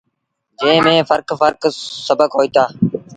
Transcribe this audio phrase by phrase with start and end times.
[0.59, 1.61] جݩهݩ ميݩ ڦرڪ ڦرڪ
[2.05, 2.63] سبڪ هوئيٚتآ۔